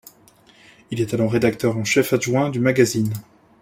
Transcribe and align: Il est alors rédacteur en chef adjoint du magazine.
Il 0.89 0.99
est 0.99 1.13
alors 1.13 1.31
rédacteur 1.31 1.77
en 1.77 1.83
chef 1.83 2.11
adjoint 2.13 2.49
du 2.49 2.59
magazine. 2.59 3.13